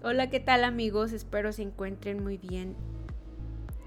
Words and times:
Hola, 0.00 0.30
¿qué 0.30 0.38
tal 0.38 0.62
amigos? 0.62 1.12
Espero 1.12 1.50
se 1.50 1.62
encuentren 1.62 2.22
muy 2.22 2.38
bien. 2.38 2.76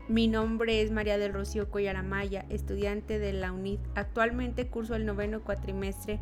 Mi 0.10 0.28
nombre 0.28 0.82
es 0.82 0.92
María 0.92 1.18
del 1.18 1.32
Rocío 1.32 1.72
Coyaramaya, 1.72 2.46
estudiante 2.50 3.18
de 3.18 3.32
la 3.32 3.54
UNID. 3.54 3.80
Actualmente 3.96 4.68
curso 4.68 4.96
el 4.96 5.06
noveno 5.06 5.42
cuatrimestre 5.42 6.20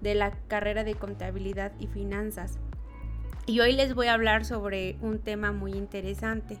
de 0.00 0.14
la 0.14 0.30
carrera 0.46 0.84
de 0.84 0.94
Contabilidad 0.94 1.72
y 1.80 1.88
Finanzas. 1.88 2.60
Y 3.44 3.58
hoy 3.58 3.72
les 3.72 3.94
voy 3.94 4.06
a 4.06 4.14
hablar 4.14 4.44
sobre 4.44 4.96
un 5.02 5.18
tema 5.18 5.50
muy 5.50 5.72
interesante. 5.72 6.58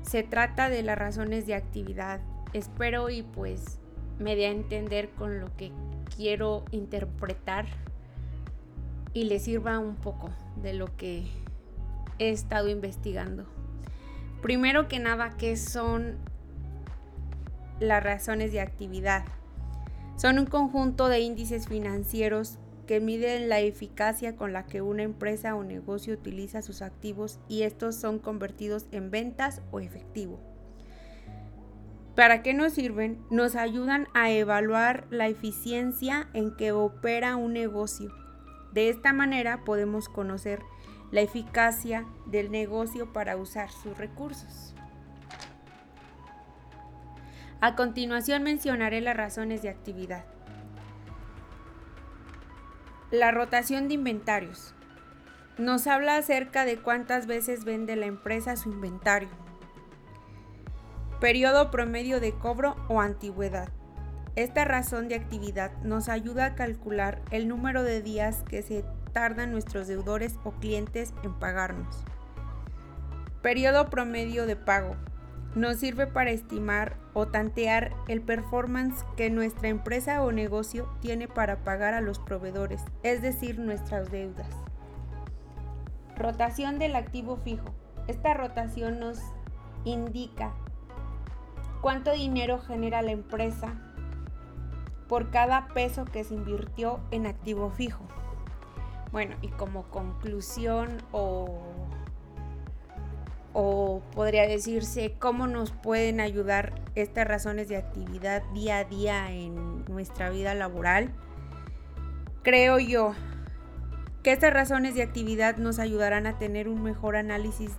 Se 0.00 0.22
trata 0.22 0.70
de 0.70 0.82
las 0.82 0.96
razones 0.96 1.46
de 1.46 1.54
actividad. 1.54 2.20
Espero 2.54 3.10
y 3.10 3.22
pues 3.22 3.78
me 4.18 4.36
dé 4.36 4.46
a 4.46 4.52
entender 4.52 5.10
con 5.10 5.38
lo 5.38 5.54
que 5.58 5.70
quiero 6.16 6.64
interpretar 6.70 7.66
y 9.16 9.24
les 9.24 9.44
sirva 9.44 9.78
un 9.78 9.96
poco 9.96 10.28
de 10.62 10.74
lo 10.74 10.94
que 10.98 11.24
he 12.18 12.28
estado 12.28 12.68
investigando. 12.68 13.46
Primero 14.42 14.88
que 14.88 14.98
nada, 14.98 15.38
¿qué 15.38 15.56
son 15.56 16.18
las 17.80 18.04
razones 18.04 18.52
de 18.52 18.60
actividad? 18.60 19.24
Son 20.18 20.38
un 20.38 20.44
conjunto 20.44 21.08
de 21.08 21.20
índices 21.20 21.66
financieros 21.66 22.58
que 22.86 23.00
miden 23.00 23.48
la 23.48 23.60
eficacia 23.60 24.36
con 24.36 24.52
la 24.52 24.66
que 24.66 24.82
una 24.82 25.04
empresa 25.04 25.54
o 25.54 25.64
negocio 25.64 26.12
utiliza 26.12 26.60
sus 26.60 26.82
activos 26.82 27.38
y 27.48 27.62
estos 27.62 27.96
son 27.96 28.18
convertidos 28.18 28.84
en 28.92 29.10
ventas 29.10 29.62
o 29.70 29.80
efectivo. 29.80 30.38
¿Para 32.14 32.42
qué 32.42 32.52
nos 32.52 32.74
sirven? 32.74 33.24
Nos 33.30 33.56
ayudan 33.56 34.08
a 34.12 34.30
evaluar 34.30 35.06
la 35.08 35.26
eficiencia 35.26 36.28
en 36.34 36.54
que 36.54 36.72
opera 36.72 37.36
un 37.36 37.54
negocio. 37.54 38.25
De 38.76 38.90
esta 38.90 39.14
manera 39.14 39.64
podemos 39.64 40.10
conocer 40.10 40.62
la 41.10 41.22
eficacia 41.22 42.04
del 42.26 42.50
negocio 42.50 43.10
para 43.10 43.38
usar 43.38 43.70
sus 43.70 43.96
recursos. 43.96 44.74
A 47.62 47.74
continuación 47.74 48.42
mencionaré 48.42 49.00
las 49.00 49.16
razones 49.16 49.62
de 49.62 49.70
actividad. 49.70 50.26
La 53.10 53.30
rotación 53.30 53.88
de 53.88 53.94
inventarios. 53.94 54.74
Nos 55.56 55.86
habla 55.86 56.18
acerca 56.18 56.66
de 56.66 56.76
cuántas 56.76 57.26
veces 57.26 57.64
vende 57.64 57.96
la 57.96 58.04
empresa 58.04 58.56
su 58.56 58.72
inventario. 58.72 59.30
Periodo 61.18 61.70
promedio 61.70 62.20
de 62.20 62.34
cobro 62.34 62.76
o 62.88 63.00
antigüedad. 63.00 63.70
Esta 64.36 64.66
razón 64.66 65.08
de 65.08 65.14
actividad 65.14 65.72
nos 65.82 66.10
ayuda 66.10 66.44
a 66.44 66.54
calcular 66.54 67.22
el 67.30 67.48
número 67.48 67.82
de 67.82 68.02
días 68.02 68.42
que 68.42 68.60
se 68.60 68.84
tardan 69.14 69.50
nuestros 69.50 69.88
deudores 69.88 70.38
o 70.44 70.50
clientes 70.50 71.14
en 71.22 71.32
pagarnos. 71.32 72.04
Periodo 73.40 73.88
promedio 73.88 74.44
de 74.44 74.54
pago. 74.54 74.94
Nos 75.54 75.78
sirve 75.78 76.06
para 76.06 76.32
estimar 76.32 76.98
o 77.14 77.28
tantear 77.28 77.94
el 78.08 78.20
performance 78.20 79.06
que 79.16 79.30
nuestra 79.30 79.68
empresa 79.68 80.22
o 80.22 80.30
negocio 80.32 80.86
tiene 81.00 81.28
para 81.28 81.64
pagar 81.64 81.94
a 81.94 82.02
los 82.02 82.18
proveedores, 82.18 82.82
es 83.02 83.22
decir, 83.22 83.58
nuestras 83.58 84.10
deudas. 84.10 84.50
Rotación 86.14 86.78
del 86.78 86.94
activo 86.94 87.38
fijo. 87.38 87.74
Esta 88.06 88.34
rotación 88.34 89.00
nos 89.00 89.18
indica 89.86 90.52
cuánto 91.80 92.12
dinero 92.12 92.58
genera 92.58 93.00
la 93.00 93.12
empresa 93.12 93.80
por 95.08 95.30
cada 95.30 95.68
peso 95.68 96.04
que 96.04 96.24
se 96.24 96.34
invirtió 96.34 97.00
en 97.10 97.26
activo 97.26 97.70
fijo. 97.70 98.04
Bueno, 99.12 99.36
y 99.40 99.48
como 99.48 99.84
conclusión 99.84 100.98
o, 101.12 101.62
o 103.52 104.02
podría 104.12 104.46
decirse 104.46 105.14
cómo 105.18 105.46
nos 105.46 105.70
pueden 105.70 106.20
ayudar 106.20 106.74
estas 106.94 107.26
razones 107.26 107.68
de 107.68 107.76
actividad 107.76 108.42
día 108.52 108.78
a 108.78 108.84
día 108.84 109.30
en 109.32 109.84
nuestra 109.86 110.30
vida 110.30 110.54
laboral, 110.54 111.12
creo 112.42 112.78
yo 112.78 113.14
que 114.22 114.32
estas 114.32 114.52
razones 114.52 114.94
de 114.96 115.02
actividad 115.02 115.56
nos 115.56 115.78
ayudarán 115.78 116.26
a 116.26 116.36
tener 116.38 116.68
un 116.68 116.82
mejor 116.82 117.16
análisis 117.16 117.70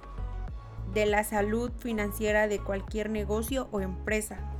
de 0.93 1.05
la 1.05 1.25
salud 1.25 1.71
financiera 1.77 2.47
de 2.47 2.59
cualquier 2.59 3.09
negocio 3.09 3.67
o 3.71 3.81
empresa 3.81 4.56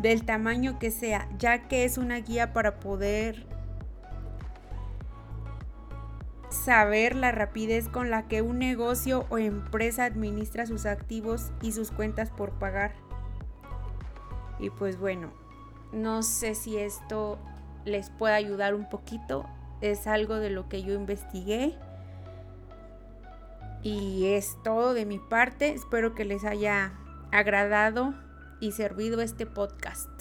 del 0.00 0.24
tamaño 0.24 0.78
que 0.78 0.90
sea, 0.90 1.28
ya 1.38 1.68
que 1.68 1.84
es 1.84 1.98
una 1.98 2.16
guía 2.16 2.52
para 2.52 2.80
poder 2.80 3.46
saber 6.48 7.14
la 7.14 7.32
rapidez 7.32 7.88
con 7.88 8.10
la 8.10 8.26
que 8.26 8.42
un 8.42 8.58
negocio 8.58 9.26
o 9.30 9.38
empresa 9.38 10.04
administra 10.04 10.66
sus 10.66 10.86
activos 10.86 11.52
y 11.62 11.72
sus 11.72 11.90
cuentas 11.90 12.30
por 12.30 12.52
pagar. 12.52 12.92
Y 14.58 14.70
pues 14.70 14.98
bueno, 14.98 15.32
no 15.92 16.22
sé 16.22 16.54
si 16.54 16.76
esto 16.76 17.38
les 17.84 18.10
puede 18.10 18.34
ayudar 18.34 18.74
un 18.74 18.88
poquito. 18.88 19.46
Es 19.80 20.06
algo 20.06 20.36
de 20.36 20.50
lo 20.50 20.68
que 20.68 20.82
yo 20.82 20.94
investigué. 20.94 21.74
Y 23.82 24.26
es 24.26 24.58
todo 24.62 24.92
de 24.92 25.06
mi 25.06 25.18
parte. 25.18 25.72
Espero 25.72 26.14
que 26.14 26.26
les 26.26 26.44
haya 26.44 26.92
agradado 27.32 28.14
y 28.60 28.72
servido 28.72 29.20
este 29.20 29.46
podcast. 29.46 30.19